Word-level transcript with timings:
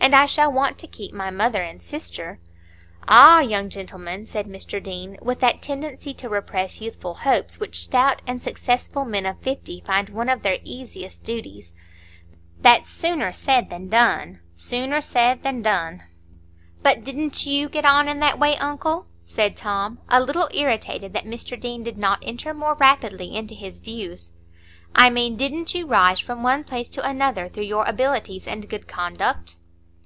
And 0.00 0.14
I 0.14 0.26
shall 0.26 0.50
want 0.50 0.78
to 0.78 0.86
keep 0.86 1.12
my 1.12 1.28
mother 1.28 1.60
and 1.60 1.82
sister." 1.82 2.38
"Ah, 3.08 3.40
young 3.40 3.68
gentleman," 3.68 4.26
said 4.26 4.46
Mr 4.46 4.80
Deane, 4.82 5.18
with 5.20 5.40
that 5.40 5.60
tendency 5.60 6.14
to 6.14 6.28
repress 6.30 6.80
youthful 6.80 7.14
hopes 7.14 7.58
which 7.60 7.80
stout 7.80 8.22
and 8.26 8.40
successful 8.40 9.04
men 9.04 9.26
of 9.26 9.38
fifty 9.40 9.80
find 9.84 10.08
one 10.08 10.28
of 10.30 10.42
their 10.42 10.60
easiest 10.62 11.24
duties, 11.24 11.74
"that's 12.60 12.88
sooner 12.88 13.32
said 13.32 13.68
than 13.70 13.88
done,—sooner 13.88 15.00
said 15.02 15.42
than 15.42 15.60
done." 15.62 16.04
"But 16.80 17.02
didn't 17.04 17.44
you 17.44 17.68
get 17.68 17.84
on 17.84 18.06
in 18.08 18.20
that 18.20 18.38
way, 18.38 18.56
uncle?" 18.56 19.08
said 19.26 19.56
Tom, 19.56 19.98
a 20.08 20.22
little 20.22 20.48
irritated 20.54 21.12
that 21.14 21.24
Mr 21.26 21.58
Deane 21.58 21.82
did 21.82 21.98
not 21.98 22.20
enter 22.22 22.54
more 22.54 22.74
rapidly 22.76 23.36
into 23.36 23.54
his 23.54 23.80
views. 23.80 24.32
"I 24.94 25.10
mean, 25.10 25.36
didn't 25.36 25.74
you 25.74 25.86
rise 25.86 26.20
from 26.20 26.42
one 26.44 26.62
place 26.64 26.88
to 26.90 27.06
another 27.06 27.48
through 27.48 27.64
your 27.64 27.84
abilities 27.84 28.46
and 28.46 28.70
good 28.70 28.86
conduct?" 28.86 29.56